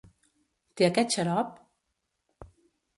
Té 0.81 0.87
aquest 0.87 1.15
xarop? 1.19 1.55